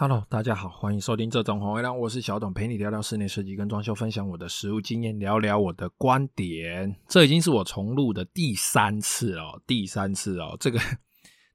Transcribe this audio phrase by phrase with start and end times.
[0.00, 6.96] Hello，大家好，欢迎收听这种红月亮，我是小董，陪你聊聊室内设计跟装修，分享我的实务经验，聊聊我的观点。
[7.06, 10.80] 这已经是我重录的第三次哦，第三次哦，这个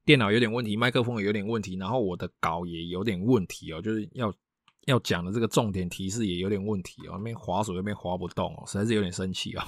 [0.05, 4.31] 电脑有点问题，麦克风也有点问题，然后我的稿也有点问题哦，就是要
[4.86, 9.64] 要讲的这个重点提示也有点问题哦，那边滑鼠那边滑不动哦，实在是有点生气哦。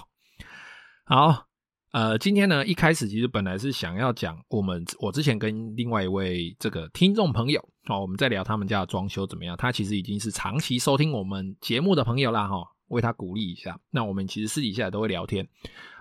[1.04, 1.48] 好。
[1.94, 9.56] 呃，今天呢，一开始其实本来是想要讲我们我之前跟另外一位这个听众朋友哦，我们在聊他们家的装修怎么样。
[9.58, 13.80] 他其实已经是长期收听我们节目的朋友啦，哈，为他鼓励一下。
[13.92, 15.48] 那我们其实私底下都会聊天。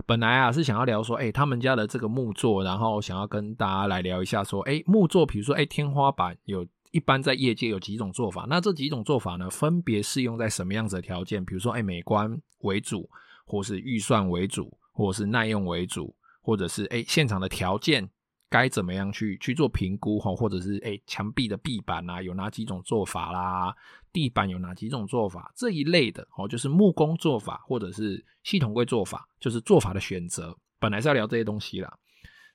[0.06, 11.44] 本来啊是想要聊说，哎，他们家的这个木作，然后想要跟大家来聊一下说，哎，木作，比如说，哎，天花板有一般在业界有几种做法，那这几种做法呢，分别适用在什么样子的条件？
[11.44, 13.08] 比如说，哎，美观为主，
[13.44, 14.76] 或是预算为主。
[14.98, 18.08] 或是耐用为主，或者是诶、欸、现场的条件
[18.48, 23.74] 该怎么样去去做评估哈，或者是诶墙、壁的壁板啊有哪几种做法啦，
[24.12, 30.56] 地板有哪几种做法这一类的哦，就是木工做法或者是系统柜做法，就是做法的选择。
[30.78, 31.92] 本来是要聊这些东西啦，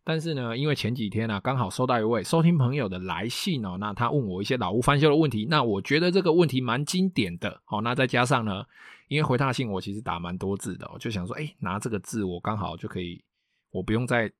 [0.03, 8.65] 但是呢，因为前几天呢、刚好收到一位收听朋友的来信哦，那他问我一些老屋翻修的问题，那我觉得这个问题蛮经典的哦，那再加上呢。
[9.07, 13.21] 因为回他信，我其实打蛮多字的，我就想说，哎，拿这个字，我刚好就可以，
[13.69, 14.31] 我不用再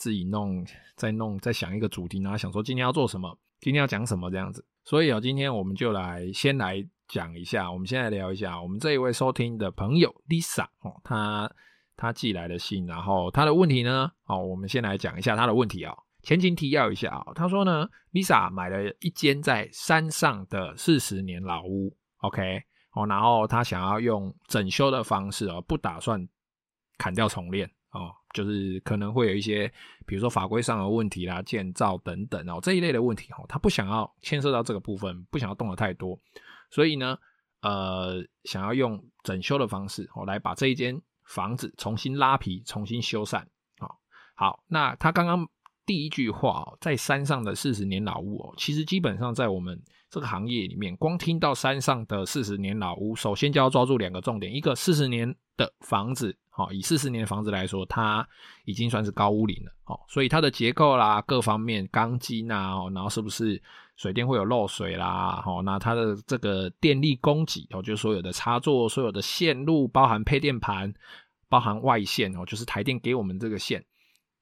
[0.00, 4.64] 自己弄，再弄，再想一个主题，然后想说今天要做什么，今天要讲什么这样子。
[4.82, 11.52] 所以哦，今天我们就来先来讲一下，我们先来聊一下我们这一位收听的朋友 Lisa 哦，他
[11.96, 22.62] 他寄来的信，然后他的问题呢，哦，我们先来讲一下他的问题啊，前情提要一下啊，他说呢，Lisa 买了一间在山上的四十年老屋，OK。
[22.92, 26.26] 哦，然后他想要用整修的方式哦，不打算
[26.98, 27.70] 砍掉重练，
[28.32, 29.72] 就是可能会有一些，
[30.06, 36.18] 比如说法规上的问题啦、建造等等哦这一类的问题哦，他不想要牵涉到这个部分，不想要动得太多，
[36.70, 37.18] 所以呢，
[37.62, 43.44] 呃，想要用整修的方式哦来把这一间房子重新拉皮、重新修缮。
[43.78, 44.00] 好，
[44.34, 45.48] 好，那他刚刚
[45.84, 49.82] 第一句话哦，在山上的四十年老屋哦，其实基本上在我们。
[50.10, 58.26] 这个行业里面，光听到山上的四十年老屋，首先就要抓住两个重点：一个四十年的房子，好，以四十年的房子来说，它
[58.64, 63.62] 已经算是高屋龄了，好，所以它的结构啦，各方面钢筋啊，然后是不是
[63.96, 70.92] 水电会有漏水啦，好，那它的这个电力供给，哦，就是所有的插座、所有的线路，包含配电盘，
[71.48, 73.84] 包含外线哦，就是台电给我们这个线。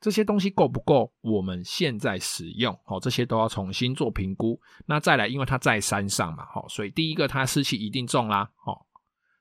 [0.00, 2.72] 这些东西够不够我们现在使用？
[2.84, 4.60] 哦，这些都要重新做评估。
[4.86, 8.78] 那再来，因为它在山上嘛，哦，所以第一个它湿气一定重啦，哦，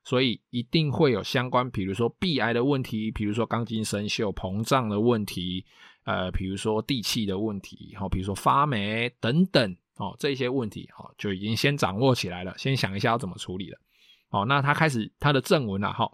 [0.02, 5.64] 所以一定会有相关，比如说壁癌的问题，比如说钢筋生锈、膨胀的问题，
[6.02, 13.78] 呃，比如说地气的问题，哦，比如说发霉等等，哦，这些问题，哦，就已经先掌握起来了，先想一下要怎么处理了。
[14.30, 16.10] 哦，那他开始他的正文了，哈，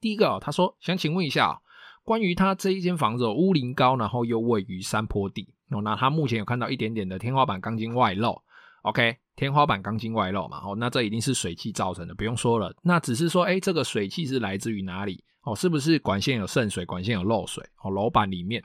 [0.00, 1.60] 第一个哦，他说想请问一下。
[2.04, 5.80] 关于它这一间房子，屋龄高，然后又位于山坡地哦。
[5.80, 8.38] 那它目前有看到一点点的天花板钢筋外露
[8.82, 12.74] ，OK，天花板钢筋外露嘛，哦，那这一定是水汽造成的，不用说了。
[12.82, 15.24] 那只是说，哎，这个水汽是来自于哪里？
[15.44, 17.64] 哦，是不是管线有渗水，管线有漏水？
[17.82, 18.62] 哦，楼板里面，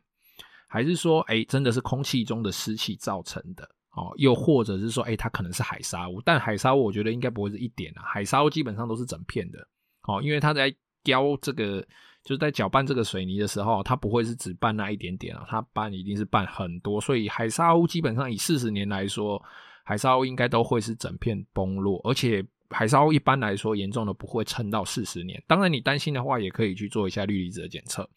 [0.68, 3.64] 还是说，哎，真的是空气中的湿气造成的？
[3.92, 9.66] 哦，又或者是说，哎，它可能是海砂屋，但海砂屋我觉得应该不会是一点啊，海砂屋基本上都是整片的，
[10.10, 10.76] 哦，因为它在
[11.06, 11.82] 雕这个。
[12.30, 19.44] 就是在搅拌这个水泥的时候，它不会是只拌那一点点啊，它拌一定是拌很多，所以海沙屋基本上以四十年来说，
[19.84, 25.44] 海沙屋应该都会是整片崩落，而且海沙屋一般来说严重的不会撑到四十年。
[25.48, 28.08] 当然你担心的话，也可以去做一下氯离子的检测，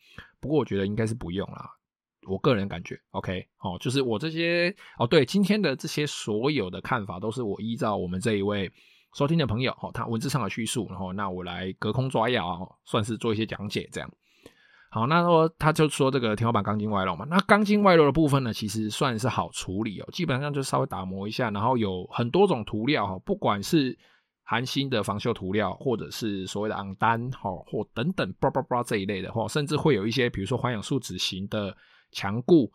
[0.41, 1.71] 不过我觉得应该是不用啦，
[2.29, 8.71] 我个人感觉，OK，哦，就是我这些哦，对，今天的这些所有的看法都是我依照我们这一位。
[9.15, 14.11] 收听的朋友，他文字上的叙述，然后那我来隔空抓药，算是做一些讲解，这样。
[14.91, 23.99] 好，那说他就说这个天花板钢筋外露嘛，那钢筋外露的部分呢，其实算是好处理哦，基本上就稍微打磨一下，然后有很多种涂料哈，不管是
[24.45, 31.77] 含锌的防锈涂料，或者是所谓的昂丹哈，或等等叭叭叭这一类的话，甚至会有一些比如说环氧树脂型的
[32.11, 32.71] 墙固。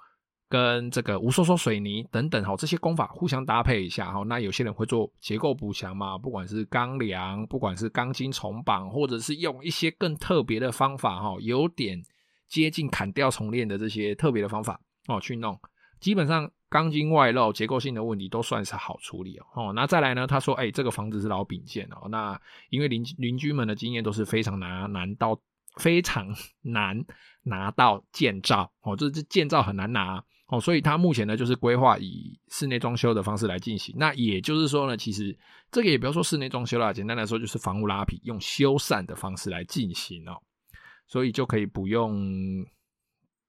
[0.50, 4.24] 跟这个无收缩水泥等等哈，这些工法互相搭配一下哈。
[4.24, 12.02] 那有些人会做结构补强嘛，不管是钢梁，不管是钢筋重绑，或者是用一些更特别的方法哈，有点
[12.48, 15.60] 接近砍掉重练的这些特别的方法哦去弄。
[16.00, 19.74] 基本上钢筋外露结构性的问题都算是好处理哦。
[19.74, 22.08] 那再来呢，他说哎，这个房子是老丙建哦。
[22.10, 22.40] 那
[22.70, 25.38] 因为邻邻居们的经验都是非常难难到
[25.76, 26.34] 非常
[26.64, 27.04] 难
[27.44, 30.24] 拿到建造哦，这这建造很难拿。
[30.48, 33.94] 哦，所以它目前呢就是规划以室内装修的方式来进行。
[33.98, 35.38] 那也就是说呢，其实
[35.72, 40.38] 这个也不要说室内装修啦，简单来说就是房屋拉皮，用修缮的方式来进行哦，
[41.08, 42.66] 所以就可以不用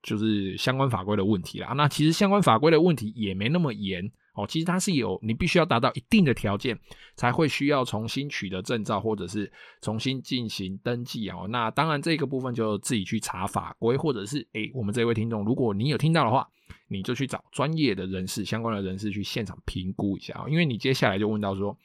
[0.03, 1.73] 就是相关法规的问题啦。
[1.75, 4.11] 那其实相关法规的问题也没那么严。
[4.39, 6.79] 哦，其实它是有，你必须要达到一定的条件，
[7.17, 9.51] 才会需要重新取得证照，或者是
[9.83, 11.49] 重新进行登记哦。
[11.51, 16.49] 那当然，这个部分就自己去查法规，或者是诶，我们这位听众，如果你有听到的话，
[16.87, 20.45] 你就去找专业的人士、相关的人士去现场评估一下。
[20.49, 21.77] 因为你接下来就问到说，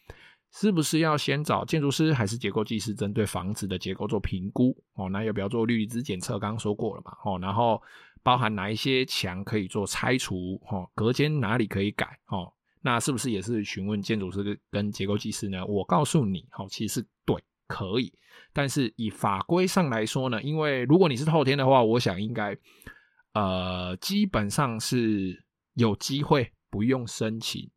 [0.51, 4.77] 是不是要先找建筑师还是结构技师，针对房子的结构做评估？
[4.93, 6.37] 哦，那要不要做氯离子检测？
[6.37, 7.17] 刚刚说过了嘛。
[7.25, 7.81] 哦，然后。
[8.23, 10.57] 包含哪一些墙可以做拆除？
[10.65, 12.17] 哈，隔间哪里可以改？
[12.25, 15.65] 哈，那是不是也是询问建筑师跟结构技师呢？
[15.65, 17.35] 我告诉你，哈，其实对，
[17.67, 18.11] 可以。
[18.53, 22.57] 但是以法规上来说呢，因为如果你是透天的话，我想应该，
[23.33, 25.43] 呃，基本上是
[25.73, 27.69] 有机会不用申请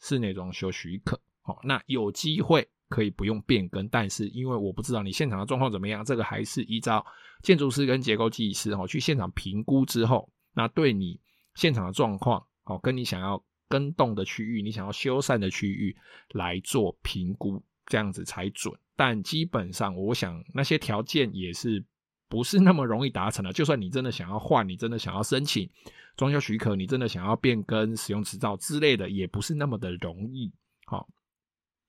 [0.00, 1.20] 室内装修许可。
[1.42, 2.68] 好，那有机会。
[2.88, 7.04] 可以不用变更，但是因为我不知道你现场的状况怎么样，这个还是依照
[7.42, 11.20] 建筑师跟结构技师哦去现场评估之后，那对你
[11.54, 15.96] 现场的状况哦，跟你想要更动的区域，你想要修缮的区域
[16.34, 18.72] 来做评估，这样子才准。
[18.94, 21.84] 但基本上，我想那些条件也是
[22.28, 23.52] 不是那么容易达成的。
[23.52, 25.68] 就算你真的想要换，你真的想要申请
[26.16, 30.52] 装修许可，你真的想要变更使用执照之类的，也不是那么的容易。
[30.86, 31.08] 好。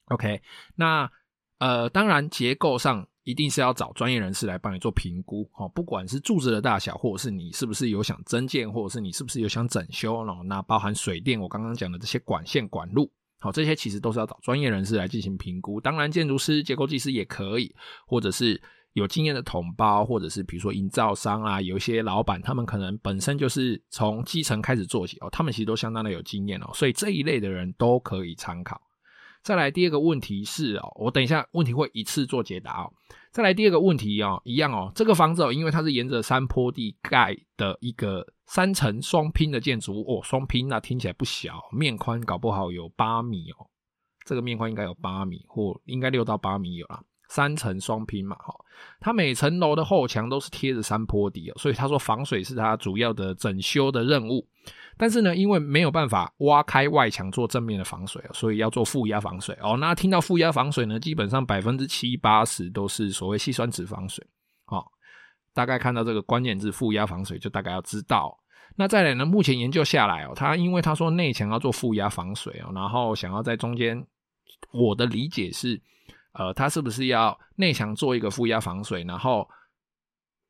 [0.07, 0.42] OK，
[0.75, 1.09] 那
[1.59, 15.81] 呃，当然结构上一定是要找专业人士来帮你做评估哦，不管是柱子的大小，或者是你是不是有想增建，或者是你是不是有想整修哦，那包含水电，我刚刚讲的这些管线管路，好，这些其实都是要找专业人士来进行评估。
[15.81, 17.75] 当然，建筑师、结构技师也可以，
[18.06, 18.62] 或者是
[18.94, 28.81] 有经验的统包，或者是比如说营造商啊，有一些老板，他们可能本身就是从基层开始做起哦，他们其实都相当的有经验哦，所以这一类的人都可以参考。
[29.44, 32.92] 再来第二个问题是哦，我等一下问题会一次做解答哦。
[33.31, 43.68] 再来第二个问题哦，一样哦，这个房子哦，因为它是沿着山坡地盖的一个三层双拼的建筑物哦，双拼那听起来不小，面宽搞不好有八米哦，
[44.25, 47.01] 这个面宽应该有八米或应该六到八米有啦。
[47.30, 48.56] 三层双拼嘛，哈，
[49.01, 54.48] 它每层楼的后墙都是贴着山坡地哦，所以他说防水是它主要的整修的任务。
[54.98, 59.78] 但是呢，因为没有办法挖开外墙做正面的防水，所以要做负压防水哦。
[59.78, 64.26] 那听到负压防水呢，基本上百分之七八十都是所谓矽酸酯防水。
[64.66, 64.84] 哦，
[65.54, 68.38] 大概看到这个关键字负压防水，就大概要知道。
[68.76, 74.06] 那再来呢，目前研究下来哦，他因为他说内墙要做负压防水哦，然后想要在中间，
[74.72, 75.80] 我的理解是，
[76.34, 79.48] 呃，他是不是要内墙做一个负压防水，然后。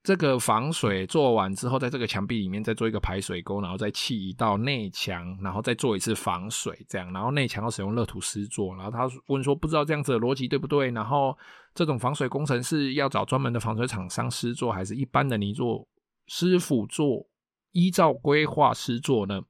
[0.03, 8.73] 这个防水做完之后，在这个墙壁里面再做一个排水沟，然后再砌一道内墙，然后再做一次防水，这样，然后内墙要使用热土施作。
[8.75, 10.91] 然后他问说，不知道这样子的逻辑对不对？
[10.91, 11.37] 然后
[11.75, 15.85] 这种防水工程是要找专门的防水厂商施作，还是一般的泥作
[16.27, 17.27] 师傅做？
[17.73, 19.41] 依照规划施作呢？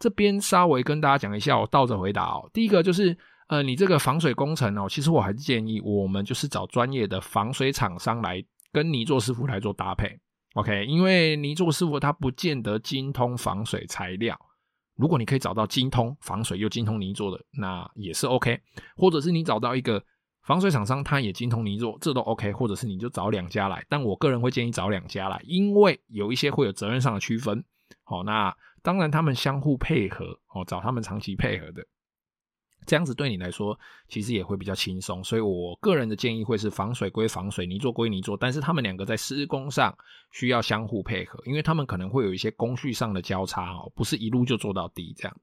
[0.00, 2.50] 这边稍微跟大家讲一下，我倒着回答哦。
[2.52, 3.16] 第一个就是，
[3.46, 8.44] 呃，你这个防水工程哦，其实我还是建议我们就是找专业的防水厂商来。
[8.74, 10.18] 跟泥作师傅来做搭配
[10.54, 14.36] ，OK，因为泥作师傅他不见得精通防水材料，
[14.96, 18.60] 如果你可以找到精通防水又精通泥作的，那也是 OK，
[18.96, 20.04] 或者是你找到一个
[20.42, 27.64] 防水厂商，他也精通泥作，这都 OK，或者是你就找两家来，但我个人会建议找两家来，因为有一些会有责任上的区分，
[28.02, 28.52] 好，那
[28.82, 31.86] 当然他们相互配合，哦，找他们长期配合的。
[32.86, 39.96] 这样子对你来说，其实也会比较轻松，所以我个人的建议会是防水归防水，泥做归泥做，但是他们两个在施工上
[40.32, 45.36] 需要相互配合，因为他们可能会有一些工序上的交叉哦，不是一路就做到底这样。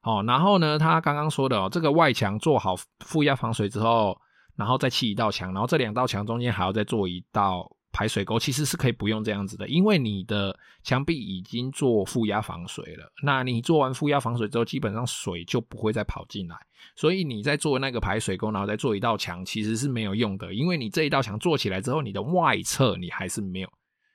[0.00, 4.18] 好，然后呢，他刚刚说的哦，这个外墙做好负压防水之后，
[4.56, 7.70] 然后再砌一道墙，然后这两道墙中间还要再做一道。
[7.98, 13.12] 排水沟其实是可以不用这样子的，因为你的墙壁已经做负压防水了。
[13.24, 16.56] 那你做完负压防水之后，基本上水就不会再跑进来。
[16.94, 20.54] 所以你在做那个排水沟，然后再做一道墙，其实是没有用的。
[20.54, 23.68] 因为你这一道墙做起来之后，你的外侧你还是没有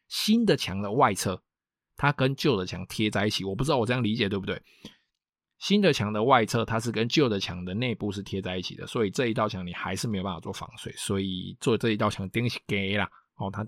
[0.08, 1.44] 新的墙的外侧，
[1.98, 3.44] 它跟旧的墙贴在一起。
[3.44, 4.62] 我不知道我这样理解对不对？
[5.60, 10.94] 新的墙的外侧它是跟旧的墙的内部是贴在一起的，所以这一道墙你还是没有办法做防水。
[10.96, 13.10] 所以做这一道墙顶是给啦。
[13.46, 13.66] 哦，它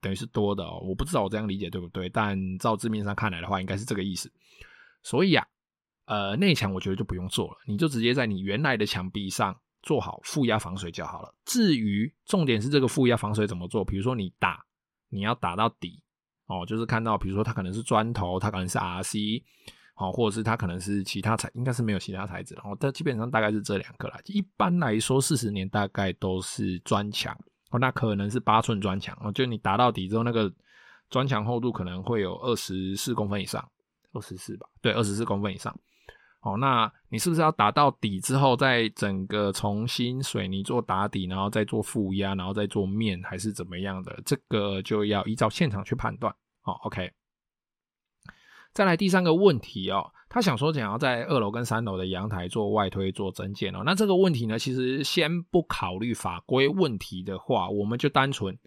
[0.00, 4.30] 等于是多的哦，我不知道我这样理解对不对，但照字面上看来的话，应该是这个意思。
[5.02, 5.46] 所以啊，
[6.06, 11.34] 呃，内墙我觉得就不用做了，你就直接在你原来的墙壁上做好负压防水就好了。
[11.44, 14.64] 至于重点是这个负压防水怎么做，比如说你打，
[15.08, 16.02] 你要打到底，
[16.46, 19.42] 哦，就是看到比如说它可能是砖头，它可能是 RC，
[19.94, 24.18] 哦，或者是它可能是其他材，应该是没有其他材质，然后它基本上大概是这两个啦。
[24.26, 27.36] 一般来说，四十年大概都是砖墙，
[27.70, 30.52] 哦，那可能是八寸砖墙，哦，就你打到底之后，那个
[31.10, 33.68] 砖墙厚度可能会有二十四公分以上，
[34.12, 35.76] 二十四吧，对，二十四公分以上。
[36.42, 44.16] 哦，那你是不是要打到底之后，再整个重新水泥做打底，然后再做负压，然后再做面，还是怎么样的？
[44.24, 46.32] 这个就要依照现场去判断。
[46.60, 47.10] 好，OK。
[48.76, 58.58] 再来第三个问题哦，他想说想要在二楼跟三楼的阳台做外推做增建哦，那这个问题呢，其实先不考虑法规问题的话，我们就单纯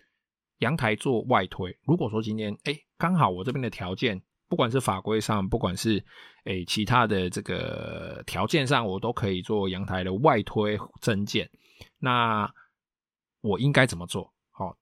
[0.57, 1.77] 阳台做外推。
[1.83, 4.19] 如果说今天哎，刚好我这边的条件。
[4.47, 6.03] 不管是法规上，不管是
[6.45, 11.47] 诶、欸、其他的这个条件上，我都可以做阳台的外推增建。
[11.99, 12.51] 那
[13.41, 14.33] 我应该怎么做？
[14.49, 14.75] 好，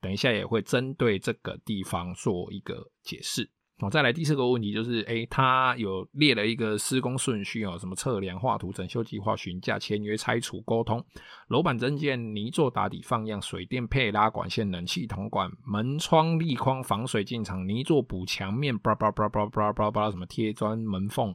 [0.00, 3.50] 等一下也会针对这个地方做一个解释。
[3.80, 11.00] 好，再来第四个问题就是，诶，他有列了一个施工顺序哦，什么测量、画图、整修计划、询价、签约、拆除、沟通、
[11.46, 21.32] 楼板增建、泥作打底、放样、水电配拉管线、冷气铜管、门窗立框、防水进场、泥作补墙面，叭叭叭叭叭叭叭，什么贴砖门缝，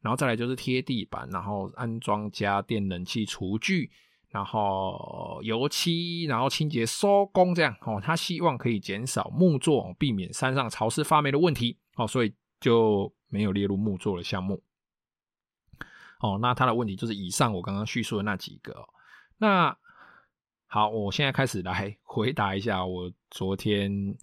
[0.00, 3.88] 然后再来就是贴地板，然后安装家电、冷气、厨具。
[4.28, 14.62] 然后油漆，然后清洁收工这样哦，他希望可以减少木作，避免山上潮湿发霉的问题哦，所以就没有列入木作的项目。
[16.20, 18.88] 哦，那他的问题就是以上我刚刚叙述的那几个。
[19.38, 19.76] 那
[20.66, 24.16] 好，我现在开始来回答一下我昨天。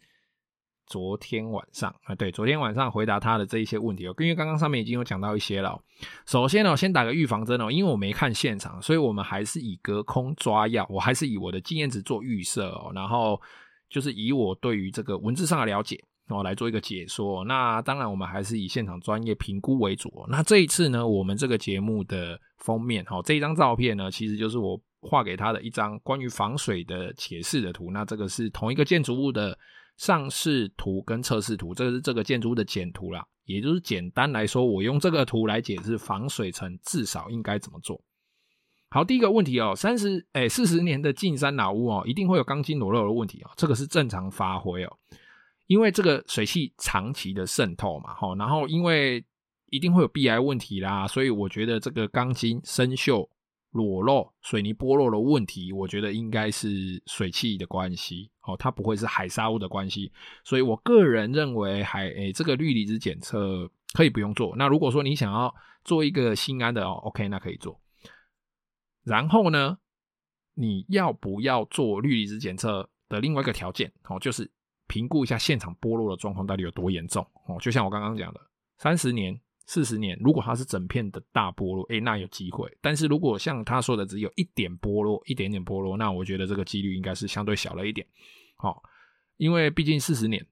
[0.87, 5.81] 昨天晚上啊，对，昨天晚上回答他的这一些问题哦，因为刚刚上面已经有讲到一些了。
[6.25, 13.41] 首先呢，先打个预防针哦，因为我没看现场，所以我们还是以隔空抓药，我还是以我的经验值做预设哦，然后
[13.89, 17.43] 就是以我对于这个文字上的了解哦来做一个解说。
[17.45, 20.25] 那当然，我们还是以现场专业评估为主。
[20.29, 27.89] 那这一次呢，我们这个节目的封面哦，这一张照片呢，其实就是我画给他的一张关于防水的解释的图。
[27.91, 29.57] 那这个是同一个建筑物的。
[29.97, 38.03] 上视图跟测试图，这个是这个建筑物的简图啦，也就是简单来说，我用这个图来解释防水层至少应该怎么做。
[38.89, 44.97] 好，第一个问题哦，三十诶四十年的近山老屋哦，一定会有钢筋裸露的问题哦，这个是正常发挥哦，
[45.67, 49.25] 因为这个水汽长期的渗透嘛，齁，然后因为
[49.69, 53.27] 一定会有壁癌问题啦，所以我觉得这个钢筋生锈。
[53.75, 60.09] 裸露、水泥剥落的问题，我觉得应该是水汽的关系哦，它不会是海沙屋的关系，
[60.45, 64.55] 所以我个人认为海诶、这个氯离子检测可以不用做。
[64.55, 65.53] 那如果说你想要
[65.83, 67.77] 做一个心安的哦，OK，那可以做。
[69.03, 69.77] 然后呢，
[70.53, 74.49] 你要不要做氯离子检测的另外一个条件哦，就是
[74.87, 78.39] 评估一下现场剥落的状况到底有多严重哦，就像我刚刚讲的，
[78.77, 79.37] 三十年。
[79.65, 82.71] 四十年，如果它是整片的大剥落，诶、那有机会。
[82.81, 88.05] 但是如果像他说的只有一点剥落，一点点剥落，那我觉得这个几率应该是相对小了一点。
[88.57, 88.83] 好、哦，
[89.37, 90.45] 因为毕竟四十年，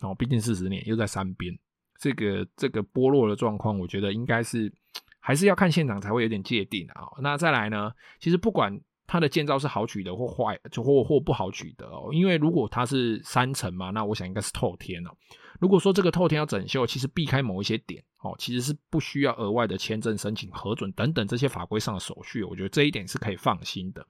[0.00, 1.56] 哦，毕竟四十年又在山边，
[2.00, 4.72] 这个这个剥落的状况，我觉得应该是
[5.20, 15.10] 还是要看现场才会有点界定啊、那再来呢，其实不管它的建造是好取得或坏，就或或不好取得哦，因为如果它是三层嘛，那我想应该是透天哦。
[15.58, 24.06] 如果说这个透天要整修，其实避开某一些点，哦，其实是不需要额外的签证申请、核准等等这些法规上的手续，我觉得这一点是可以放心的。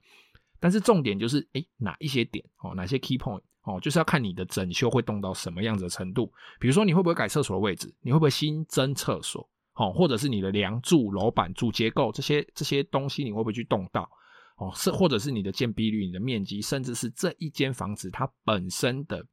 [0.59, 6.29] 但是重点就是，诶，哪一些点，哦，哪些 key point，哦，就是要看你的整修会动到什么样子的程度。
[6.59, 7.95] 比如说，你会不会改厕所的位置？
[8.01, 9.49] 你会不会新增厕所？
[9.75, 14.09] 哦，或者是你的梁柱、楼板、主结构这些这些东西，你会不会去动到？
[14.59, 19.25] 哦，是或者是你的建蔽率、你的面积，甚至是这一间房子它本身的。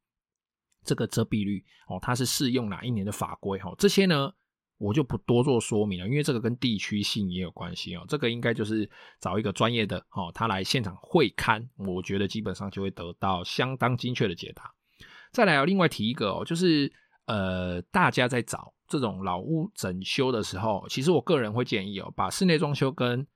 [0.85, 3.75] 这个遮蔽率哦，它是适用哪一年的法规哈？
[3.77, 4.33] 这些呢，
[4.79, 8.05] 我就不多做说明了，因为这个跟地区性也有关系哦。
[8.07, 8.89] 这个应该就是
[9.21, 14.73] 找一个专业的哦，他来现场会勘，我觉得基本上就会得到相当精确的解答。
[15.33, 16.93] 再来，要另外提一个哦，就是
[17.25, 23.27] 呃，大家在找这种老屋整修的时候，其实我个人会建议哦，把室内装修跟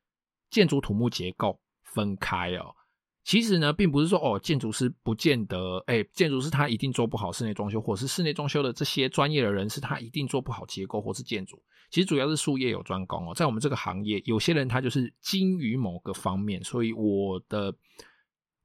[0.51, 1.59] 建筑土木结构
[1.95, 2.75] 分开哦。
[3.23, 11.63] 其实呢，并不是说哦，建筑师不见得，哎、建筑师他一定做不好室内装修，或是室内装修的这些专业的人士，他一定做不好结构或是建筑。
[11.91, 17.75] 其实主要是术业有专攻哦，在我们这个行业，有些人他就是精于某个方面，所以我的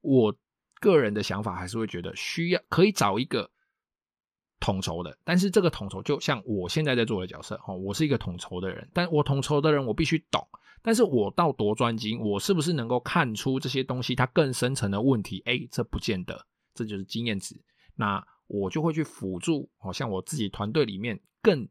[0.00, 0.34] 我
[0.80, 3.50] 个人的想法还是会觉得需要可以找一个
[4.60, 10.46] 统筹的，但是这个统筹就像我现在在做的角色，哦，我是一个统筹的人，但我统筹的人我必须懂。
[10.82, 15.42] 但是我到多专精，我是不是能够看出这些东西它更深层的问题？
[15.44, 17.60] 哎，这不见得，这就是经验值。
[17.96, 21.68] 那我就会去辅助，好像我自己团队里面更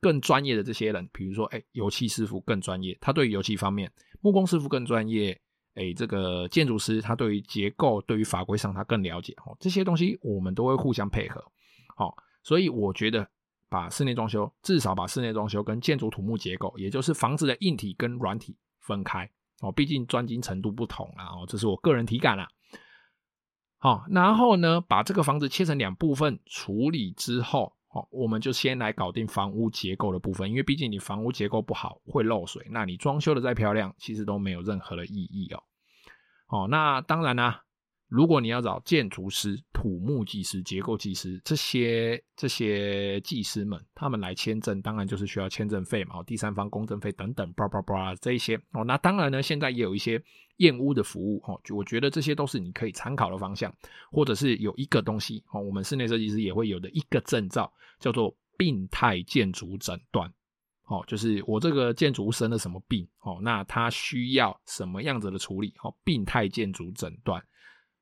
[0.00, 3.88] 更专业的这些人，比如说，哎，油漆师傅更专业，他对于油漆方面；
[4.20, 5.40] 木工师傅更专业，
[5.74, 9.32] 哎，这个建筑师他对于结构、对于法规上他更了解。
[9.46, 11.40] 哦，这些东西我们都会互相配合。
[11.94, 13.28] 好，所以我觉得
[13.68, 19.30] 把室内装修，至少把室内装修跟建筑土木结构，也就是房子的硬体跟软体分开。
[19.60, 21.26] 哦，毕竟专精程度不同啊。
[21.26, 22.48] 哦，这是我个人体感啦。
[23.78, 35.62] 好，然后呢，把这个房子切成两部分处理之后，哦，我们就先来搞定房屋结构的部分，因为毕竟你房屋结构不好会漏水，那你装修的再漂亮，其实都没有任何的意义哦。
[36.46, 37.63] 好，那当然啦。
[38.14, 48.84] 如果你要找建筑师、土木技师、结构技师这些这些技师们，他们来签证，当然就是需要签证费嘛，第三方公证费等等，叭叭叭这一些哦。
[48.84, 50.22] 那当然呢，现在也有一些
[50.58, 53.74] 验屋的服务哦，就我觉得这些都是你可以参考的方向，
[54.12, 60.32] 或者是有一个东西哦，我们室内设计师也会有的一个证照，叫做病态建筑诊断
[60.86, 67.44] 哦，就是我这个建筑生了什么病哦，那他需要什么样子的处理哦，病态建筑诊断。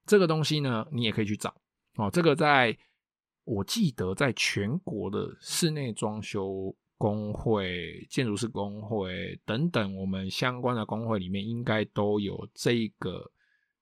[0.07, 1.55] 这个东西呢，你也可以去找
[1.97, 2.11] 哦。
[2.11, 2.77] 这个在
[3.45, 13.31] 我记得，在全国的室内装修工会、建筑师工会等等，我们相关的工会里面，应该都有这个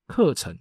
[0.06, 0.58] 课程。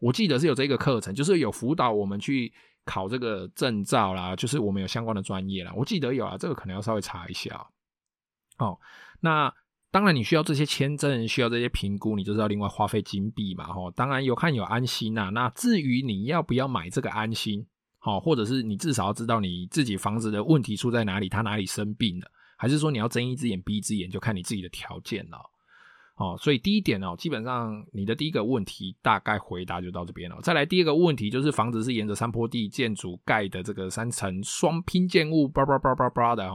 [0.00, 2.52] 我记得是有这个课程，就是有辅导我们去
[2.84, 5.72] 考这个证照啦，就是我们有相关的专业啦。
[5.74, 7.66] 我记得有啊，这个可能要稍微查一下。
[8.58, 8.78] 哦，
[9.20, 9.54] 那。
[9.94, 13.88] 当然，你需要这些签证，需要这些评估，你就是要另外花费金币嘛，吼。
[13.92, 15.30] 当然有看有安心呐。
[15.32, 17.64] 那至于你要不要买这个安心，
[18.00, 25.38] 好，或者是你至少要知道你自己房子的问题出在哪里，它哪里生病了，还是说你要睁一只眼闭一只眼，就看你自己的条件了。
[26.16, 30.36] 哦，所以第一点哦，基本上你的第一个问题大概回答就到这边了。
[30.42, 36.50] 再来第二个问题就是房子是沿着山坡地建筑盖的这个三层双拼建物，叭叭叭叭叭的，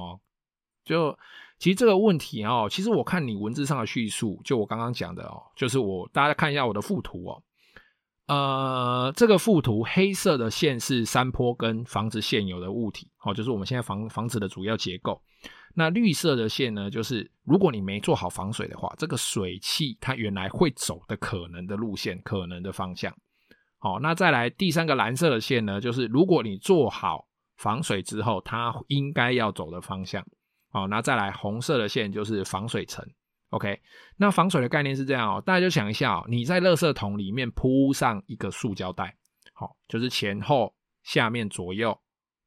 [0.84, 1.17] 就。
[1.59, 7.43] 其实这个问题哦，其实我看你文字上的叙述，就我刚刚讲的哦，就是我大家看一下我的附图哦，
[8.27, 15.22] 呃，这个附图黑色的线是山坡跟房子现有的物体，哦，就是我们现在房房子的主要结构。
[15.75, 23.13] 那绿色的线呢，就是如果你没做好防水的话，这个水汽它原来会走的可能的路线、可能的方向。
[23.77, 30.25] 好，那再来第三个蓝色的线呢，就是如果你做好防水之后，它应该要走的方向。
[30.72, 33.03] 好，那再来红色的线就是防水层
[33.50, 33.82] ，OK。
[34.16, 39.16] 那防水的概念是这样哦，大家就想一下哦，你在垃圾桶里面铺上一个塑胶袋，
[39.53, 42.00] 好，就是前后、下面、左右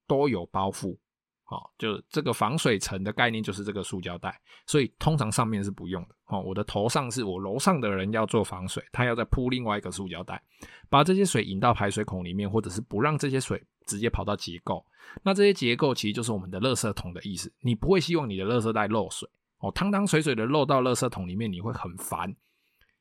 [0.07, 0.97] 都有包覆，
[1.43, 10.41] 好，就这个防水层的概念就是这个塑胶袋，所以通常上面是不用的，哦，我的头上是我楼上的人要做防水，他要再铺另外一个塑胶袋，
[10.89, 14.87] 把这些水引到排水孔里面，或者是不让这些水直接跑到结构。
[15.23, 17.53] 那这些结构其实就是我们的垃圾桶的意思。
[17.61, 22.35] 你不会希望你的垃圾袋漏水哦，汤汤水水的漏到垃圾桶里面，你会很烦。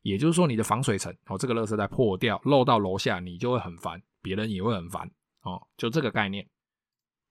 [0.02, 5.10] 也就是说，你的防水层哦，这个垃圾袋破掉漏到楼下，你就会很烦，别人也会很烦
[5.44, 6.48] 哦，就这个概念。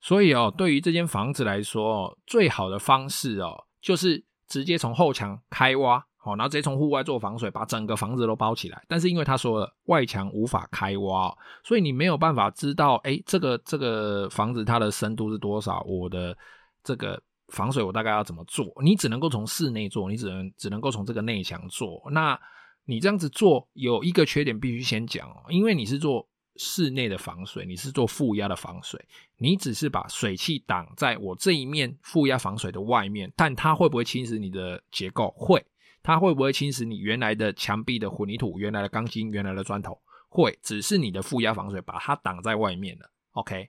[0.01, 6.07] 所以哦，对于这间房子来说，最好的方式哦，就是直接从后墙开挖。
[6.23, 8.85] 好，然后直接从户外做防水，把整个房子都包起来。
[8.87, 15.81] 但是因为他说了，外墙无法开挖，所以你没有办法知道，哎，这个这个房子它的深度是多少？
[15.87, 16.37] 我的
[16.85, 18.71] 这个防水我大概要怎么做？
[18.83, 22.03] 你只能够从室内做，你只能只能够从这个内墙做。
[22.11, 22.39] 那
[22.85, 29.03] 你这样子做有一个缺点，必须先讲哦，因为你是做室内的防水，你是做负压的防水，
[29.39, 35.33] 你只是把水汽挡在我这一面负压防水的外面，但它会不会侵蚀你的结构？
[35.35, 35.65] 会。
[36.03, 40.01] 它会不会侵蚀你原来的墙壁的混凝土、原来的钢筋、原来的砖头？
[40.29, 43.11] 会，只是你的负压防水把它挡在外面了。
[43.33, 43.69] OK，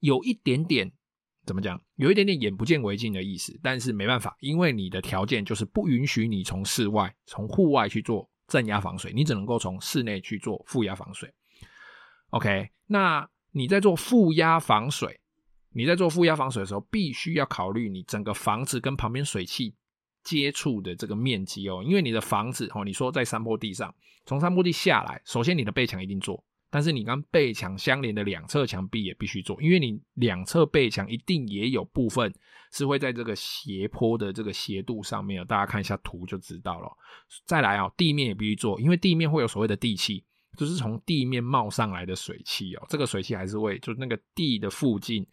[0.00, 0.90] 有一点点
[1.46, 1.80] 怎么讲？
[1.96, 11.32] 有一点点眼不见为净的意思，但是没办法，因为你的条件就是不允许你从室外、从户外去做正压防水，你只能够从室内去做负压防水。
[12.30, 15.20] OK，那你在做负压防水，
[15.70, 19.74] 你在做负压防水的时候，必须要考虑你整个房子跟旁边水汽。
[20.30, 23.92] 接触的这个面积哦，因为你的房子哦，你说在山坡地上，
[24.24, 32.32] 从山坡地下来，首先你的背墙一定做，但是你跟背墙相连的两侧墙壁也必须做，因为你两侧背墙一定也有部分
[32.70, 36.88] 是会在这个斜坡的这个斜度上面，大家看一下图就知道了。
[37.44, 40.24] 再来哦，地面也必须做，因为地面会有所谓的地气，
[40.56, 45.26] 就是从地面冒上来的水汽哦，这个水汽还是会就那个地的附近，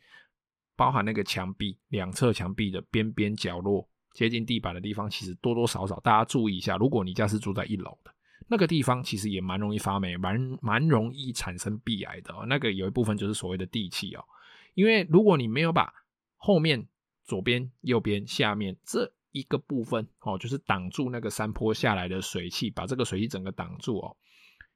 [0.76, 3.88] 包含那个墙壁两侧墙壁的边边角落。
[4.18, 6.76] 接近地板的地方，其实多多少少大家注意一下。
[6.76, 8.12] 如果你家是住在一楼的，
[8.48, 12.44] 那个地方其实也蛮容易发霉，蛮蛮容易产生壁癌的哦。
[12.48, 14.26] 那个有一部分就是所谓的地气哦，
[14.74, 15.94] 因为如果你没有把
[16.36, 16.88] 后面
[17.26, 24.18] 左边、右边、下面这一个部分哦，就是挡住那个山坡下来的水汽，把这个水汽整个挡住哦，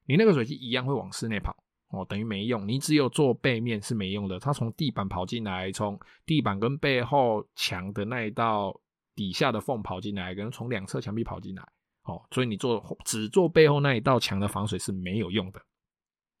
[0.06, 2.68] 你那个水汽一样会往室内跑哦，等于没用。
[2.68, 8.80] 你只有做背面是没用的，它从地板跑进来，从地板跟背后墙的那一道
[9.14, 11.62] 底下的缝跑进来，跟从两侧墙壁跑进来。
[12.04, 15.60] 哦，所以你做只做背后那一道墙的防水是没有用的。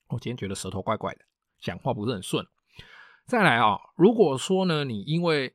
[0.08, 1.20] 我今天觉得舌头怪怪的，
[1.60, 2.44] 讲话不是很顺。
[3.26, 5.54] 再来啊、哦，如果说呢，你因为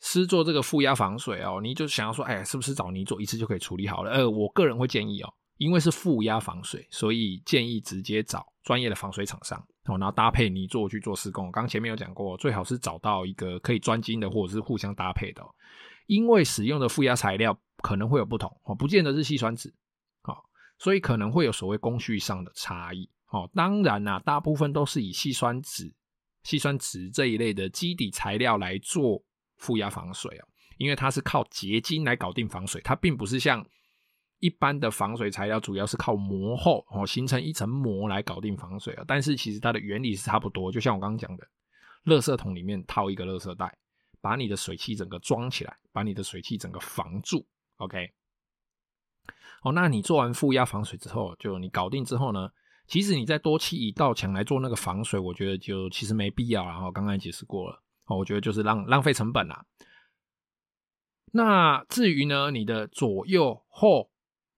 [0.00, 4.10] 施做这个负压防水哦，你就想要说，哎，是不是找泥做一次就可以处理好了？
[4.10, 11.50] 呃，我个人会建议哦，因为是负压防水，所以建议直接找专业的防水厂商哦，然后搭配泥做去做施工。
[11.50, 15.42] 刚前面有讲过，最好是找到一个可以专精的，或者是互相搭配的、
[16.10, 17.58] 因为使用的负压材料。
[17.82, 19.72] 可能会有不同哦，不见得是细酸酯，
[20.20, 20.44] 好，
[20.78, 23.48] 所以可能会有所谓工序上的差异哦。
[23.54, 25.90] 当然啦，大部分都是以细酸酯、
[26.42, 29.24] 细酸酯这一类的基底材料来做
[29.56, 30.44] 负压防水哦，
[30.76, 33.66] 因为它是靠结晶来搞定防水，它并不是像
[34.40, 39.04] 一般的防水材料，主要是靠膜厚哦，形成一层膜来搞定防水啊。
[39.06, 41.48] 但是其实它的原理是差不多，就像我刚刚讲的，
[42.04, 43.74] 垃圾桶里面套一个垃圾袋，
[44.20, 47.46] 把你的水汽整个装起来，把你的水汽整个防住。
[47.76, 48.12] OK，
[49.62, 52.50] 哦，那你做完负压防水之后，就你搞定之后呢，
[52.86, 56.64] 其实你再多砌一道墙来做那个防水，我觉得就其实没必要。
[56.64, 59.64] 然后刚刚解释过了，哦，我觉得就是浪浪费成本啦。
[61.32, 64.10] 那至于呢，你的左右后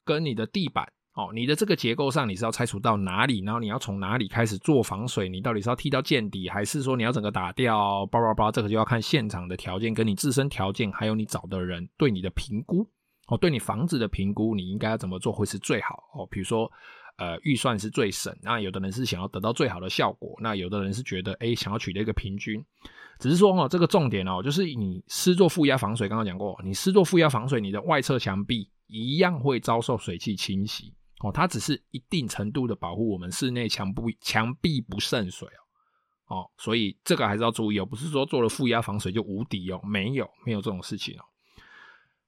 [0.05, 3.43] 跟你的地板，哦，你的这个结构上你是要拆除到哪里？
[3.43, 5.29] 然后你要从哪里开始做防水？
[5.29, 8.07] 你到底是要踢到见底，还是说你要整个打掉？
[8.07, 12.89] 叭叭叭，这个就要看现场的条件，跟你自身条件，还有你找的人对你的评估。
[13.29, 16.27] 哦，对你房子的评估，你应该要怎么做会是最好哦？
[16.31, 16.71] 比如说，
[17.19, 22.63] 呃，预算是最省，那有的人是想要得到最好的效果，那有的人是觉得，哎，想要取得一个平均。
[23.19, 30.93] 只是说哦，这个重点哦，就是你施做负压防水，刚刚讲过，你施做负压防水，你的外侧墙壁一样会遭受水汽侵袭
[31.23, 35.49] 哦，它只是一定程度的保护我们室内墙不墙壁不渗水
[36.27, 41.23] 哦，哦，所以这个还是要注意哦，不是说做了负压防水就无敌哦，没有，没有这种事情哦。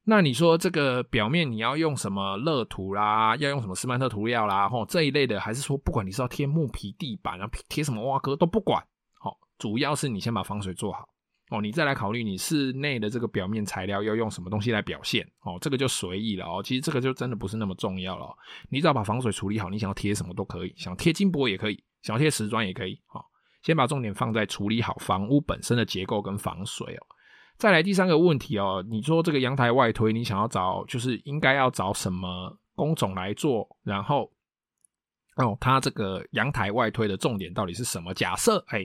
[0.07, 8.87] 那你说这个表面你要用什么乐土啦，要用什么斯曼特涂料啦，吼这一类的，还是说不管你是要贴木皮地板啊，贴什么挖哥都不管，
[9.19, 11.09] 好，主要是你先把防水做好，
[11.51, 18.35] 哦，你再来考虑你室内的这个表面材料要用什么东西来表现，哦，这个就随意了哦，其实这个就真的不是那么重要了，
[18.71, 23.25] 你只要把防水处理好，你想要贴什么都可以，想贴金箔也可以，想要贴瓷砖也可以，好，
[23.63, 27.07] 先把重点放在处理好房屋本身的结构跟防水哦。
[27.57, 33.69] 再来第三个问题哦，你说这个阳台外推，你想要找就是应该要找什么工种来做？
[33.85, 34.29] 然后
[35.37, 38.13] 哦，它这个阳台外推的重点到底是什么？
[38.15, 38.85] 假设哎，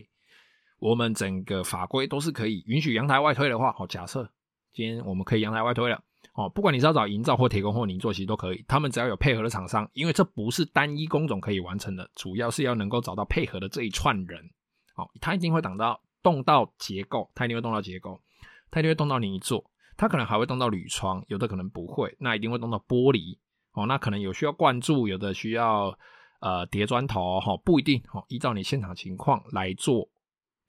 [0.79, 4.29] 我们整个法规都是可以允许阳台外推的话，好，假设
[4.73, 6.01] 今天我们可以阳台外推了
[6.33, 14.41] 哦，不管你是要找营造或铁工或泥作，其实都可以，他们只要有配合的厂商，因为这不是单一工种可以完成的，主要是要能够找到配合的这一串人，
[14.95, 18.19] 哦，他一定会挡到动到结构，他一定会动到结构。
[18.71, 19.65] 他一定会动到泥作，
[19.97, 23.35] 他可能还会动到铝窗，有的可能不会，那一定会动到玻璃
[23.71, 23.87] 哦。
[23.87, 25.97] 那可能有需要灌注，有的需要
[26.39, 28.23] 呃叠砖头哈，不一定哦。
[28.27, 30.07] 依照你现场情况来做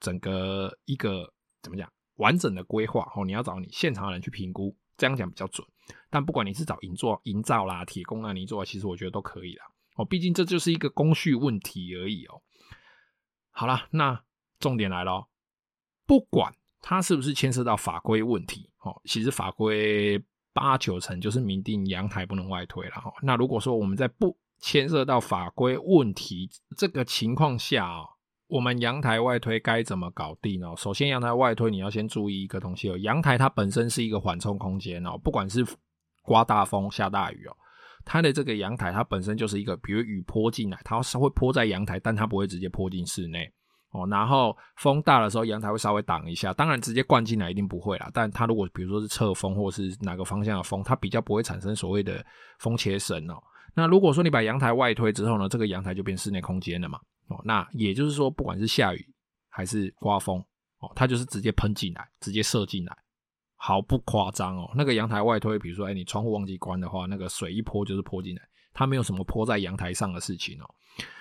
[0.00, 1.32] 整个一个
[1.62, 3.24] 怎么讲完整的规划哦。
[3.24, 5.66] 你要找你现场的人去评估，这样讲比较准。
[6.08, 9.64] 但不管你是找营作营造啦、铁工啊、泥作，其实我觉得都可以啦
[9.96, 10.04] 哦。
[10.04, 12.42] 毕竟这就是一个工序问题而已哦。
[13.50, 14.24] 好啦，那
[14.58, 15.28] 重点来了，
[16.06, 16.54] 不管。
[16.82, 18.70] 它是不是牵涉到法规问题？
[18.78, 20.18] 哦，其实法规
[20.54, 22.94] 八九成就是明定阳台不能外推了。
[22.94, 28.08] 哈，那如果说我们在不牵涉到法规问题这个情况下啊，
[28.50, 30.66] 我们阳台外推该怎么搞定呢？
[30.76, 35.64] 首先，阳台外推你要先注意一个东西哦，阳台它本身是一个缓冲空间哦，不管是
[36.22, 37.56] 刮大风下大雨哦，
[38.04, 43.50] 它的这个阳台它本身就是一个，比如雨泼进来，它是会泼在阳台，但它不会直接泼进室内。
[43.92, 46.54] 哦，然后风大的时候，阳台会稍微挡一下。
[46.54, 48.08] 当然，直接灌进来一定不会啦。
[48.14, 52.24] 但它如果比如说是侧风，或是哪个方向的风，它比较不会产生所谓的
[52.60, 53.34] 风切声哦。
[53.74, 56.98] 那如果说你把阳台外推之后呢，这个阳台就变室内空间了嘛。
[57.28, 59.06] 哦，那也就是说，不管是下雨
[59.48, 60.44] 还是刮风，
[60.80, 62.96] 哦，它就是直接喷进来，直接射进来，
[63.54, 64.68] 毫不夸张哦。
[64.74, 68.42] 那个阳台外推，比如说，哎，你窗户忘记关的话，那个水一泼就是泼进来，
[68.74, 70.68] 它没有什么泼在阳台上的事情哦。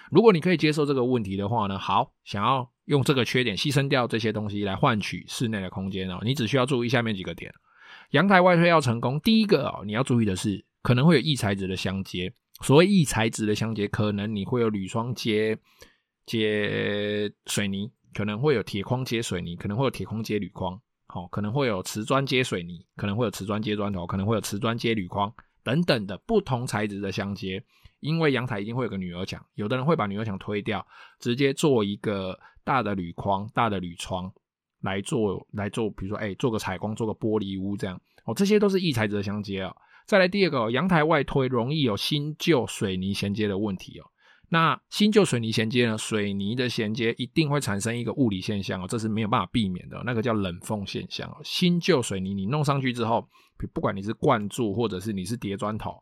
[0.10, 7.54] 如果你可以接受这个问题的话呢，好，想要用这个缺点牺牲掉这些东西来换取室内的空间哦，你只需要注意下面几个点。
[8.10, 15.58] 阳台外推要成功，第一个哦，你要注意的是可能会有异材质的相接所谓异材质的相接，可能你会有铝窗接
[16.26, 27.64] 接水泥，可能会有铁框接水泥，可能会有铁框接铝框，好，可能会有瓷砖接水泥，可能会有瓷砖接砖头，可能会有瓷砖接铝框等等的不同材质的相接。
[28.02, 30.86] 因为阳台一定会有个女儿墙，有的人会把女儿墙推掉，
[31.20, 34.32] 直接做一个大的铝框、大的铝窗
[34.82, 39.76] 来做来做，比如说哎，做个采光，做个玻璃屋这样哦，这些都是异材质的相接啊。
[40.10, 44.06] 再来第二个，阳台外推容易有新旧水泥衔接的问题哦。
[44.50, 45.96] 那新旧水泥衔接呢？
[46.00, 51.38] 水泥的衔接一定会产生一个物理现象哦，这是没有办法避免的，那个叫冷缝现象哦。
[51.44, 53.30] 新旧水泥你弄上去之后，
[53.72, 55.94] 不管你是灌注或者是你是叠砖头，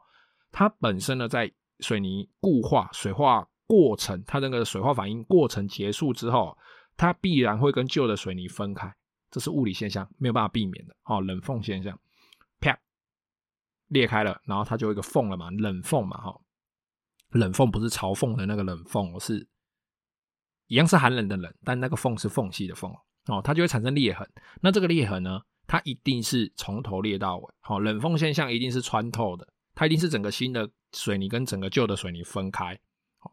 [0.54, 6.58] 它本身呢在水泥固化、水化过程，它那个水化反应过程结束之后，
[6.96, 8.90] 它必然会跟旧的水泥分开，
[9.30, 12.00] 这是物理现象，没有办法避免的哦，冷缝现象，
[13.88, 16.40] 裂开了，然后它就一个缝了嘛，冷缝嘛，哈，
[17.32, 19.48] 冷缝不是朝缝的那个冷缝，是
[20.68, 22.92] 一样是寒冷的冷，但那个缝是缝隙的缝
[23.28, 24.30] 哦，它就会产生裂痕。
[24.62, 32.78] 那这个裂痕呢，它一定是从头裂到尾，好，冷缝现象一定是穿透的，它一定是整个新的水泥跟整个旧的水泥分开，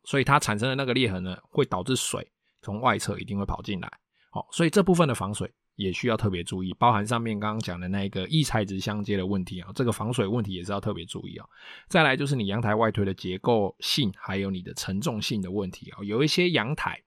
[0.05, 3.91] 所以它产生的那个裂痕呢，会导致水从外侧一定会跑进来，
[4.31, 5.53] 好，所以这部分的防水。
[5.77, 11.47] 也需要特别注意，包含上面刚刚讲的那个异材质相接的问题啊，这个防水问题也是要特别注意啊。
[11.89, 15.99] 再来就是你阳台外推的结构性，还有你的承重性的问题啊。
[16.05, 17.03] 有一些阳台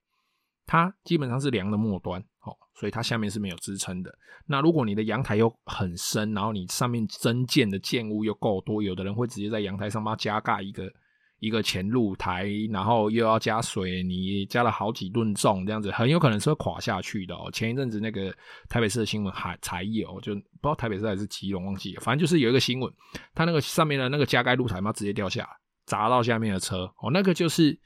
[0.65, 4.13] 它基本上是梁的末端哦，所以它下面是没有支撑的。
[4.45, 10.91] 那如果你的阳台又很深，然后你上面增建的建物又够多，有的人会直接在阳台上把加盖一个。
[11.39, 17.50] 一个前露台，然后又要加水泥，加了好几吨重，这样子很有可能是会垮下去的哦。
[17.52, 18.36] 前一阵子那个
[18.67, 22.91] 台北市的新闻还才有，就不知道台北市还是吉隆忘记了，反正就是有一个新闻，
[23.36, 25.47] 它那个上面的那个加盖露台嘛，直接掉下，
[25.86, 27.80] 砸到下面的车哦，那个就是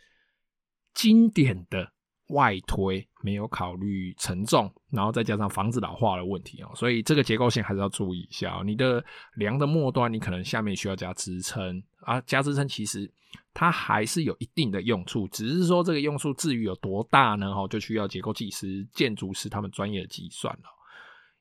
[0.93, 1.91] 经典的
[2.29, 8.63] 外推，没有考虑承重，然后再加上房子老化的问题哦，所以这个结构性还是要注意一下哦。
[8.63, 9.03] 你的
[9.35, 13.11] 梁的末端，你可能下面需要加支撑啊，加支撑其实。
[13.53, 17.53] 它还是有一定的用处，只是说这个用处至于有多大呢？
[17.53, 20.63] 哈，就需要结构技师、建筑师他们专业的计算了。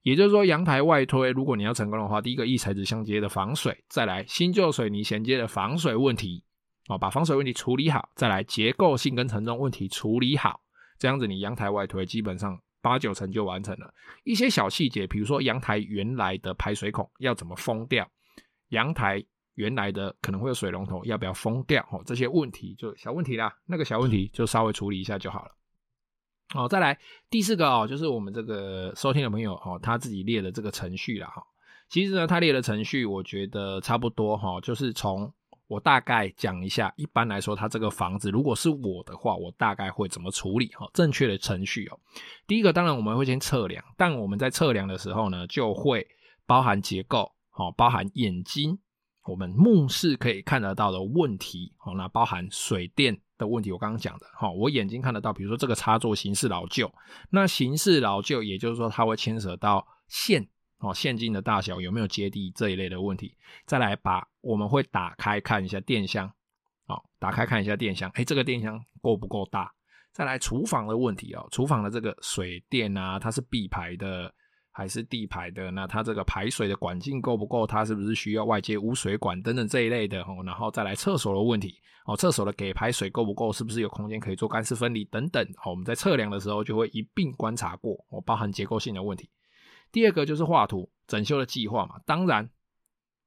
[0.02, 6.42] 也就是说，阳台外推，如果你要成功的话，第一个异材质相接的防水，再来新旧水泥衔接的防水问题，
[6.88, 10.60] 哦，把防水问题处理好，再来结构性跟承重问题处理好，
[10.98, 13.92] 这样子你阳台外推基本上八九成就完成了。
[14.24, 18.08] 一些小细节，比如说阳台原来的排水孔要怎么封掉，
[18.70, 19.24] 阳台。
[19.54, 21.82] 原来的可能会有水龙头，要不要封掉？
[21.92, 25.50] 哦，这些问题就小问题啦，那个小问题就稍微处理一下就好了。
[26.54, 31.42] 哦，再来第四个哦，就是我们这个收听的朋友哦，他自己列的这个程序啦哈。
[31.88, 35.32] 其实呢，他列的程序我觉得差不多哈，就是从
[35.68, 40.88] 我大概讲一下，一般来说，他这个房子如果是我的话，我大概会怎么处理哈？
[40.92, 41.98] 正确的程序哦，
[42.46, 46.06] 第一个当然我们会先测量，但我们在测量的时候呢，就会
[46.46, 48.78] 包含结构，好，包含眼睛。
[49.24, 53.70] 我们目视可以看得到的问题，好，那包含水电的问题。
[53.70, 56.92] 我刚刚讲的，好，我眼睛看得到，比如说这个插座形式老旧，
[57.30, 63.36] 那形式老旧，也就是说它会牵扯到线，哦，线径的大小有没有接地这一类的问题。
[63.66, 66.32] 再来把我们会打开看一下电箱，
[66.86, 69.70] 好，打开看一下电箱，哎，这个电箱够不够大？
[70.12, 74.34] 再来厨房的问题哦，厨房的这个水电啊，它是壁排的。
[74.72, 77.66] 还是地排的，那它这个排水的管径够不够？
[77.66, 80.42] 它是不是需要外接污水管等等这一类的哦？
[80.44, 81.74] 然后再来厕所的问题
[82.06, 83.52] 哦，厕所的给排水够不够？
[83.52, 85.44] 是不是有空间可以做干湿分离等等？
[85.56, 89.28] 好，我们在测量的时候就会一并观察过哦，包含结构性的问题。
[89.90, 92.48] 第二个就是画图整修的计划嘛，当然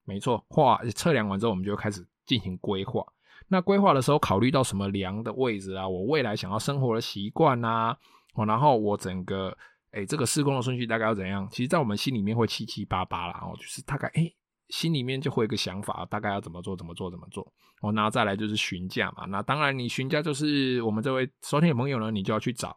[0.05, 3.03] 没错，画测量完之后我们就开始进行规划。
[3.49, 5.87] 那规划的时候考虑到什么梁的位置啊？
[5.87, 7.97] 我未来想要生活的习惯啊，
[8.35, 9.55] 哦，然后我整个。
[9.93, 11.47] 哎、欸，这个施工的顺序大概要怎样？
[11.51, 14.27] 其实，在我们心里面会七七八八啦，哦，就是大概哎、
[14.69, 17.53] 心里面就会有个想法，大概要怎么做，怎么做，怎么做。
[17.81, 19.25] 哦，那再来就是询价嘛。
[19.27, 22.75] 那当然，你询价就是我们这位收听的朋友呢，你就要去找，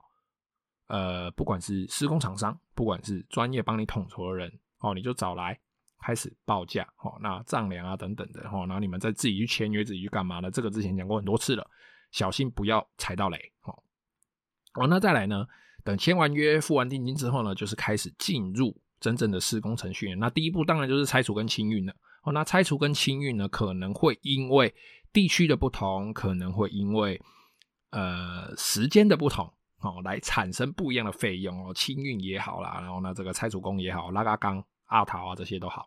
[0.89, 5.59] 呃，不管是施工厂商，不管是专业帮你统筹的人，哦，你就找来
[6.03, 10.51] 开始报价，哦，那丈量啊等等的，哦，然后你们再自己去签约，自己去干嘛呢？
[10.51, 11.67] 这个之前讲过很多次了，
[12.11, 13.73] 小心不要踩到雷，哦，
[14.75, 15.47] 哦，那再来呢？
[15.87, 20.15] 等签完约、付完定金之后呢，就是开始进入真正的施工程序。
[20.17, 21.95] 那第一步当然就是拆除跟清运了。
[22.25, 24.75] 哦，那拆除跟清运呢，可能会因为
[25.13, 27.19] 地区的不同，可能会因为
[27.91, 29.47] 呃时间的不同，
[29.81, 31.73] 哦，来产生不一样的费用哦。
[31.73, 35.87] 清运也好啦，然后呢，这个拆除工也好，拉嘎钢、阿桃啊这些都好，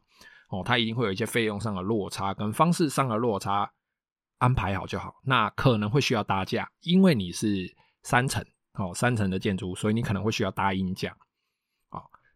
[0.50, 3.70] 哦，它一定会有一些费用上的落差跟方式上的落差。
[4.38, 5.16] 安排好就好。
[5.26, 8.42] 那可能会需要搭架，因为你是三层
[8.80, 11.16] 哦，三层的建筑，所以你可能会需要搭鹰架。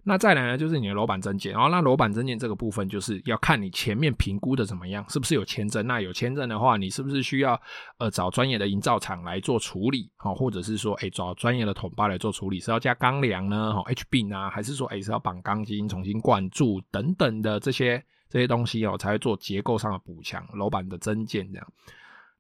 [0.06, 5.88] 那再来呢，就是你的楼板增建，然后那楼板增建这个部分，就是要看你前面评估的怎么样，是不是有签证？
[5.88, 7.58] 那有签证的话，你是不是需要
[8.00, 10.12] 呃找专业的营造厂来做处理？
[10.18, 13.72] 好，或者是说，哎，找专业的统包来做处理，是要加钢梁呢？
[13.72, 21.68] 好，H beam 啊，还是说，哎，是要绑钢筋重新灌注等等的这些这些东西哦，才会做结构上的补强，楼板的增建这样。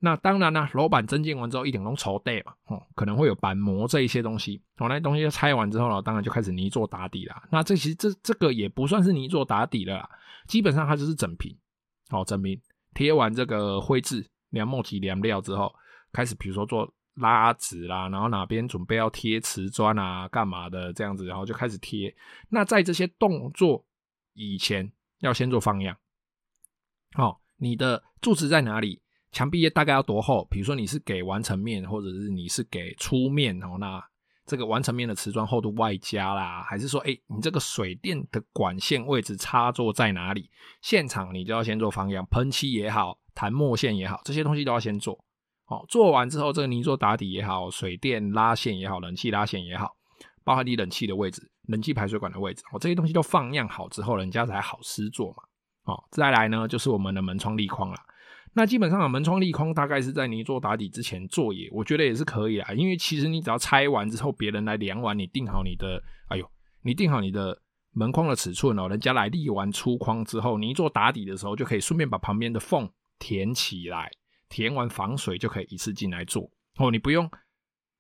[0.05, 7.41] 那当然啦，楼板增建完之后，一点都抽地嘛，哦，可能会有板模这一些东西，哦，那东西拆完之后呢，当然就开始泥作打底啦。
[7.49, 10.09] 那这其实这这个也不算是泥作打底了啦，
[10.45, 11.57] 基本上它就是整平，
[12.09, 12.61] 哦，整平
[12.93, 15.73] 贴完这个灰质、梁木及梁料之后，
[16.11, 22.13] 开始比如说做拉直啦，然后哪边准备要贴瓷砖啊，干嘛的这样子，然后就开始贴。
[22.49, 23.85] 那在这些动作
[24.33, 25.95] 以前，要先做放样，
[27.15, 29.01] 哦，你的柱子在哪里？
[29.33, 30.47] 墙壁大概要多厚？
[30.49, 34.01] 比如说你是给完成面，或者是你是给粗面哦，那
[34.45, 40.49] 这个完成面的瓷砖厚度外加啦，还是说，哎，你这个水电的管线位置插座在哪里？
[40.81, 45.17] 现场你就要先做放样，喷漆也好，弹墨线也好，这些东西都要先做。
[45.67, 49.95] 哦，做完之后，这个泥做打底也好，水电拉线也好，冷气拉线也好，
[50.43, 55.43] 包含你冷气的位置、冷气排水管的位置，哦，这些东西都放样好之后，人家才好施作嘛。
[55.85, 57.97] 哦，再来呢，就是我们的门窗立框了。
[58.55, 62.73] 那基本上啊，门窗立框大概是在你做打底之前做也，我觉得也是可以啊。
[62.73, 66.47] 因为其实你只要拆完之后，别人来量完，你定好你的，哎呦，
[66.83, 67.59] 你定好你的
[67.93, 74.11] 门框的尺寸哦，人家来立完粗框之后，你做打底的时候，就可以顺便把旁边的缝填起来，
[74.49, 77.29] 填完防水就可以一次进来做哦，你不用。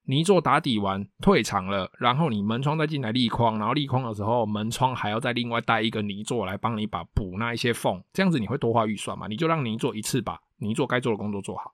[0.05, 9.27] 泥作打底完退场了，然后你门窗再进来立框，然后立框的时候门窗还要再另外带一个泥作来帮你把补那一些缝，这样子你会多花预算嘛？
[9.27, 11.71] 你就让泥作一次把泥作该做的工作做好，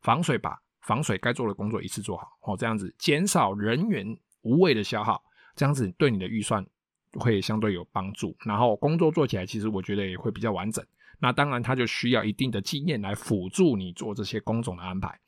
[0.00, 5.20] 防水把防水该做的工作一次做好，哦，这样子减少人员无谓的消耗，
[5.56, 6.64] 这样子对你的预算
[7.18, 10.84] 会相对有帮助，然后工作做起来其实我觉得也会比较完整。
[11.18, 15.18] 那当然它就需要一定的经验来辅助你做这些工种的安排。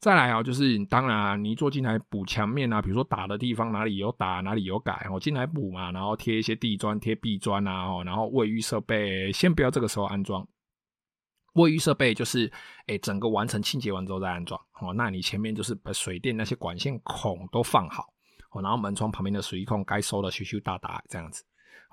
[0.00, 10.46] 再来啊，就是当然啊，泥作进来补墙面啊，比如说打的地方哪里有打，哪里有改，我进来补嘛，然后贴一些地砖、贴壁砖啊，哦，然后卫浴设备先不要这个时候安装，
[11.54, 12.52] 卫浴设备就是
[12.88, 18.06] 诶整个完成清洁完之后再安装，哦，那你前面就是把水电那些管线孔都放好，
[18.50, 21.42] 哦，然后门窗旁边的水泥孔该收的修修打打这样子。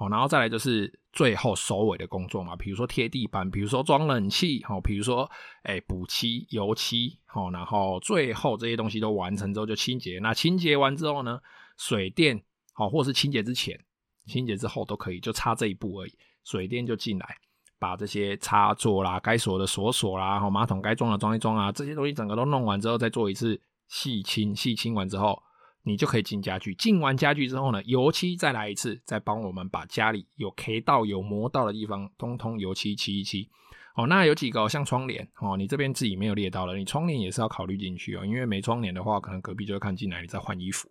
[0.01, 5.29] 哦，然后再来就是最后收尾的工作嘛，比如说贴地板，比如说装冷气，哦，比如说
[5.61, 10.17] 哎补漆、油漆，哦，然后最后这些东西都完成之后就清洁。
[10.17, 11.39] 那清洁完之后呢，
[11.77, 12.41] 水电，
[12.77, 13.79] 哦，或是清洁之前、
[14.25, 16.13] 清洁之后都可以，就差这一步而已。
[16.43, 17.37] 水电就进来，
[17.77, 25.39] 把这些插座啦、该锁的锁锁啦，然后马桶该装的装一装啊，这些东西整个都弄完之后，再做一次细清，细清完之后。
[25.83, 33.49] 你就可以进家具，进完家具之后呢，油漆再来一次，再帮我们把家里有 K 到、有磨到的地方，通通油漆漆一漆。
[33.95, 40.89] 哦，那有几个像窗帘哦，你这边自己没有列到了，你窗帘也是要考虑进去哦，因为没窗帘的话，可能隔壁就会看进来，你再换衣服。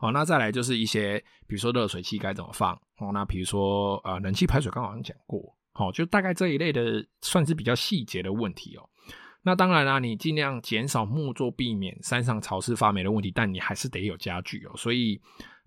[0.00, 5.40] 哦，那再来就是一些，比如说热水器该怎么放哦，那比如说呃冷气排水刚好像讲过，
[5.74, 8.88] 哦，就大概这一类的算是比较细节的问题哦。
[9.42, 14.72] 那当然啦，你尽量减少木作，避免山上潮湿发霉的问题，但你还是得有家具哦。
[14.76, 15.18] 所以，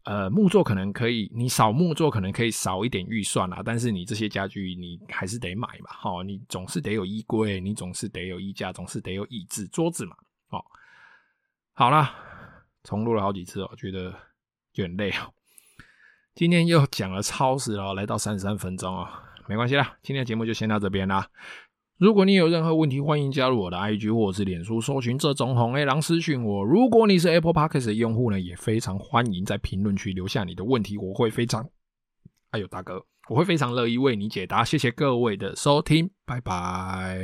[0.03, 5.89] 呃，木作可能可以，你少木作可能可以少一点预算啦，但是你这些家具你还是得买嘛。
[5.89, 10.15] 好，你总是得有衣柜，你总是得有衣架，总是得有椅子、桌子嘛。
[10.47, 10.63] 好，
[11.73, 12.13] 好啦，
[12.83, 14.13] 重录了好几次哦，觉得
[14.73, 15.33] 有点累哦。
[16.35, 19.07] 今天又讲了超时了，来到三十三分钟哦，
[19.47, 21.27] 没关系啦，今天的节目就先到这边啦。
[22.01, 26.63] 如果你有任何问题，欢迎加入我的 IG 或者是脸书，搜寻这种红 A 狼私讯我。
[26.63, 31.63] 如果你是 Apple Podcast 的用户呢，也非常欢迎在评论区留下你的问题，我会非常，
[32.49, 34.65] 哎呦大哥，我会非常乐意为你解答。
[34.65, 37.21] 谢谢各位的收听，拜拜。